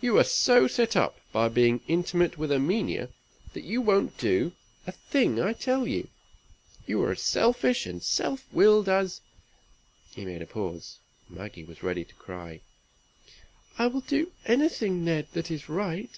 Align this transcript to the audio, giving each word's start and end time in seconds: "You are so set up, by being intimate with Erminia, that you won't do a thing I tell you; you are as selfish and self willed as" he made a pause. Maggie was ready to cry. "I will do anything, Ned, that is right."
"You 0.00 0.18
are 0.18 0.24
so 0.24 0.66
set 0.66 0.96
up, 0.96 1.20
by 1.30 1.48
being 1.48 1.82
intimate 1.86 2.36
with 2.36 2.50
Erminia, 2.50 3.10
that 3.52 3.62
you 3.62 3.80
won't 3.80 4.18
do 4.18 4.54
a 4.88 4.90
thing 4.90 5.40
I 5.40 5.52
tell 5.52 5.86
you; 5.86 6.08
you 6.84 7.00
are 7.04 7.12
as 7.12 7.22
selfish 7.22 7.86
and 7.86 8.02
self 8.02 8.44
willed 8.52 8.88
as" 8.88 9.20
he 10.16 10.24
made 10.24 10.42
a 10.42 10.46
pause. 10.46 10.98
Maggie 11.28 11.62
was 11.62 11.80
ready 11.80 12.04
to 12.04 12.14
cry. 12.16 12.60
"I 13.78 13.86
will 13.86 14.00
do 14.00 14.32
anything, 14.46 15.04
Ned, 15.04 15.28
that 15.32 15.48
is 15.48 15.68
right." 15.68 16.10